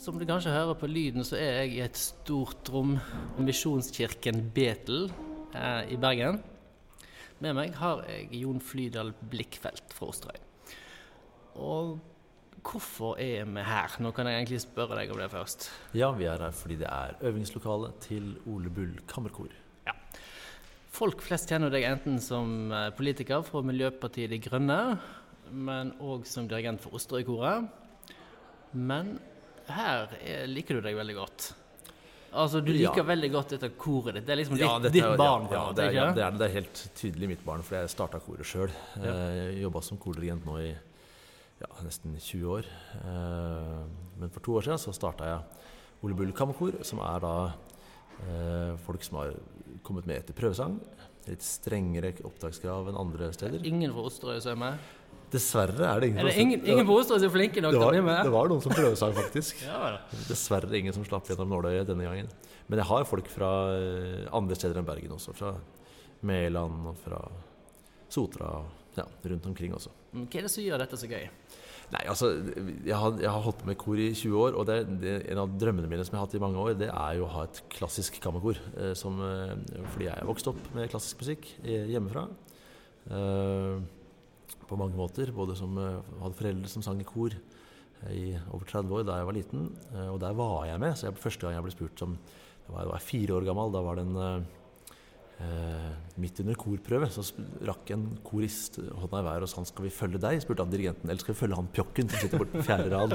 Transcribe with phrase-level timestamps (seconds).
[0.00, 2.94] Som du kanskje hører på lyden, så er jeg i et stort rom,
[3.36, 5.10] Misjonskirken Betel
[5.52, 6.38] eh, i Bergen.
[7.44, 10.38] Med meg har jeg Jon Flydal Blikkfelt fra Osterøy.
[11.60, 11.98] Og
[12.64, 13.98] hvorfor er vi her?
[14.00, 15.68] Nå kan jeg egentlig spørre deg om det først.
[15.92, 19.52] Ja, vi er her fordi det er øvingslokale til Ole Bull kammerkor.
[19.84, 19.98] Ja.
[20.96, 24.80] Folk flest kjenner deg enten som eh, politiker fra Miljøpartiet De Grønne,
[25.52, 27.68] men òg som dirigent for Osterøykoret.
[28.72, 29.18] Men
[29.70, 31.52] her er, liker du deg veldig godt.
[32.32, 33.06] Altså, Du liker Ja.
[33.08, 34.26] veldig godt dette koret ditt.
[34.26, 35.48] Det er liksom ditt, ditt er- barn.
[35.50, 37.88] Ja, Ja, det, er, ja det, er, det er helt tydelig mitt barn, for jeg
[37.90, 38.70] starta koret sjøl.
[39.02, 39.10] Ja.
[39.10, 40.70] Eh, jobba som kordirigent nå i
[41.60, 42.64] ja, nesten 20 år.
[43.02, 43.84] Eh,
[44.20, 45.42] Men for to år siden så starta jeg
[46.04, 47.34] Ole Bull kammerkor, som er da
[48.28, 49.34] eh, folk som har
[49.82, 50.78] kommet med etter prøvesang.
[51.26, 53.60] Litt strengere opptakskrav enn andre steder.
[53.64, 54.78] Ingen fra Osterøy som er med?
[55.30, 57.92] Dessverre er det ingen Er det ingen, ingen som er flinke nok det til å
[57.92, 58.22] bli med?
[58.26, 59.62] det var noen som prøvesang, faktisk.
[59.68, 59.92] Ja.
[60.26, 62.30] Dessverre ingen som slapp gjennom nåløyet denne gangen.
[62.70, 65.34] Men jeg har folk fra eh, andre steder enn Bergen også.
[65.38, 65.54] Fra
[66.26, 67.22] Mæland og fra
[68.10, 69.92] Sotra og ja, rundt omkring også.
[70.12, 71.28] Mm, Hva er det som gjør dette så gøy?
[71.90, 72.28] Nei, altså,
[72.86, 75.40] jeg har, jeg har holdt på med kor i 20 år, og det, det, en
[75.42, 77.46] av drømmene mine som jeg har hatt i mange år, det er jo å ha
[77.48, 78.58] et klassisk kammerkor.
[78.78, 79.54] Eh, som, eh,
[79.94, 82.28] fordi jeg er vokst opp med klassisk musikk eh, hjemmefra.
[83.10, 83.80] Eh,
[84.70, 85.32] på mange måter.
[85.34, 89.18] Både som eh, hadde foreldre som sang i kor eh, i over 30 år da
[89.20, 89.66] jeg var liten.
[89.94, 90.96] Eh, og der var jeg med.
[90.96, 92.16] Så jeg, første gang jeg ble spurt som
[92.66, 93.74] Da var jeg, var fire år gammel.
[93.74, 94.48] Da var det en eh,
[96.20, 97.22] Midt under korprøve så
[97.64, 101.08] rakk en korist hånda i været og sa skal vi følge deg, spurte han dirigenten.
[101.08, 103.14] Eller skal vi følge han pjokken som sitter borte på fjerde rad?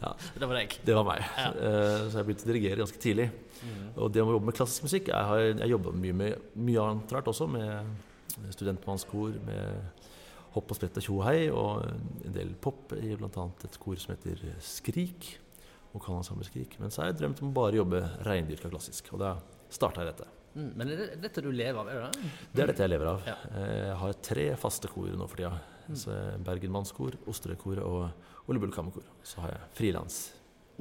[0.00, 0.78] Ja, Det var deg.
[0.88, 1.26] det var meg.
[1.36, 1.50] Ja.
[1.52, 3.28] Eh, så jeg begynte å dirigere ganske tidlig.
[4.00, 7.12] Og det å jobbe med klassisk musikk Jeg har jeg jobba mye med mye annet
[7.14, 10.08] rart også, med studentmannskor, med
[10.54, 11.86] hopp og sprett og tjo og hei, og
[12.26, 13.46] en del pop i bl.a.
[13.64, 15.38] et kor som heter Skrik.
[15.92, 16.78] Vokalensemble Skrik.
[16.80, 19.34] Men så har jeg drømt om å bare jobbe reindyrka klassisk, og da
[19.72, 20.28] starta jeg dette.
[20.52, 22.30] Mm, men er det dette du lever av, er det det?
[22.52, 23.22] Det er dette jeg lever av.
[23.28, 23.36] Ja.
[23.56, 25.52] Eh, Jeg har tre faste kor nå for tida.
[25.96, 26.14] Så
[26.44, 29.04] Bergen Mannskor, Osterøykoret og Ole Bull Kammerkor.
[29.26, 30.20] Så har jeg frilans.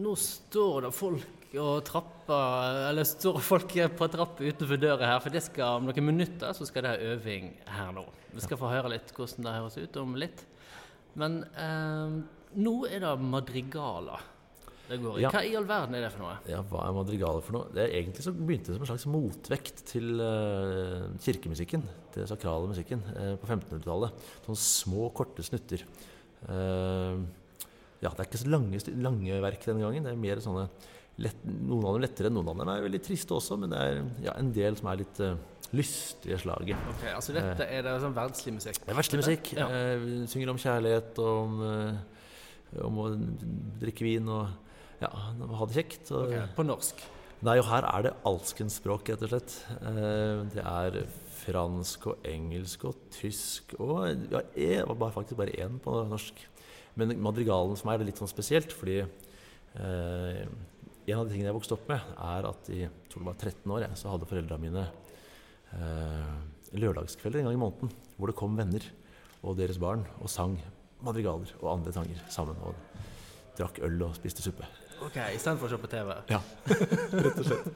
[0.01, 5.33] Nå står det folk og trapper Eller står folk på trapp utenfor døra her, for
[5.33, 8.05] det skal om noen minutter så skal det ha øving her nå.
[8.31, 10.45] Vi skal få høre litt hvordan det høres ut om litt.
[11.19, 12.21] Men eh,
[12.63, 14.29] nå er det madrigaler
[14.91, 15.19] det går.
[15.23, 15.29] Ja.
[15.31, 16.33] Hva i all verden er det for noe?
[16.51, 17.69] Ja, hva er madrigaler for noe?
[17.71, 21.85] Det er Egentlig så begynte det som en slags motvekt til uh, kirkemusikken.
[22.11, 24.25] Til sakrale musikken uh, på 1500-tallet.
[24.43, 25.85] Sånne små, korte snutter.
[26.49, 27.21] Eh,
[28.01, 30.07] ja, det er ikke så lange, lange verk denne gangen.
[30.07, 30.65] Det er mer sånne
[31.21, 33.99] lett, Noen av dem lettere, noen av dem er veldig triste også, men det er
[34.25, 35.35] ja, en del som er litt uh,
[35.75, 36.79] lystige slaget.
[36.91, 38.81] Ok, altså Dette er det sånn verdslig musikk?
[38.83, 39.51] Det er verdslig musikk.
[39.57, 39.67] Ja.
[39.69, 43.07] Eh, vi synger om kjærlighet, om, eh, om å
[43.81, 44.49] drikke vin og
[45.01, 46.11] ja, ha det kjekt.
[46.11, 47.05] Og, Ok, På norsk?
[47.41, 49.55] Nei, og her er det alskens språk, rett og slett.
[49.79, 50.99] Eh, Det er
[51.41, 56.41] fransk og engelsk og tysk og ja, jeg var bare, faktisk bare én på norsk.
[56.99, 61.49] Men madrigalen for meg er det litt sånn spesielt, fordi eh, en av de tingene
[61.49, 62.81] jeg vokste opp med, er at i
[63.11, 64.85] tror det var 13 år jeg, så hadde foreldra mine
[65.77, 66.35] eh,
[66.77, 68.85] lørdagskvelder en gang i måneden hvor det kom venner
[69.41, 70.59] og deres barn og sang
[71.01, 72.59] madrigaler og andre sanger sammen.
[72.61, 72.75] Og
[73.57, 74.67] drakk øl og spiste suppe.
[75.01, 76.11] Ok, Istedenfor å se på TV?
[76.29, 76.39] Ja,
[77.25, 77.71] rett og slett.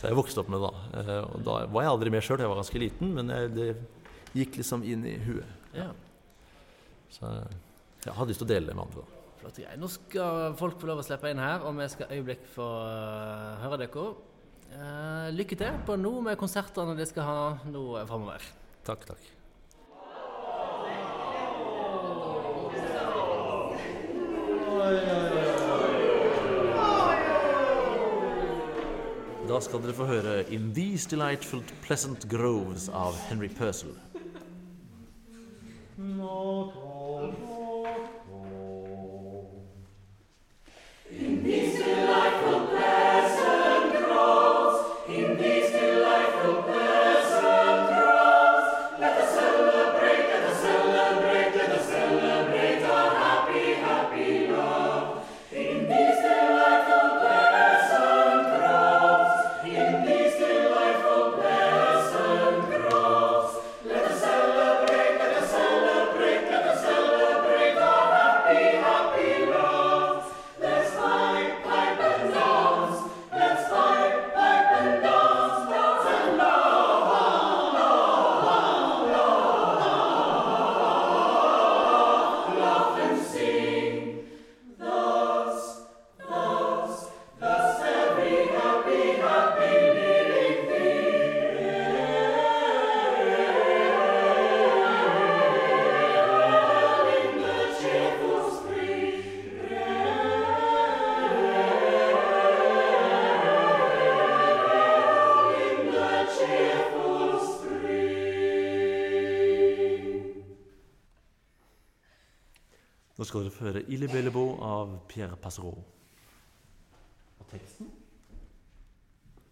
[0.00, 1.00] Så jeg vokste opp med det da.
[1.00, 3.68] Eh, Og da var jeg aldri med sjøl, jeg var ganske liten, men jeg, det
[4.38, 5.50] gikk liksom inn i huet.
[5.76, 5.90] Ja.
[7.12, 7.28] Så
[8.06, 9.04] jeg hadde lyst til å dele det med andre.
[9.04, 9.16] da.
[9.40, 9.76] Greier.
[9.80, 13.60] Nå skal folk få lov å slippe inn her, og vi skal øyeblikk få øh,
[13.64, 14.06] høre dere.
[14.70, 17.38] Eh, lykke til på nå med konsertene de skal ha
[17.72, 18.44] nå framover.
[18.86, 19.30] Takk, takk.
[29.50, 33.90] Da skal dere få høre 'In These Delightful Pleasant Groves' av Henry Purcell.
[113.20, 115.76] Nå skal dere få høre 'Ille Bellebo' av Pierre Passereau.
[117.36, 117.90] Og teksten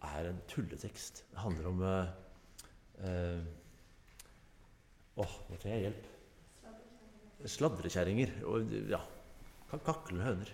[0.01, 1.21] er en tulletekst.
[1.29, 2.07] Det handler om Åh,
[3.05, 3.43] eh,
[5.21, 6.07] Åh, nå trenger jeg hjelp.
[7.45, 9.03] Sladrekjerringer og ja,
[9.69, 10.49] kan kakle høner.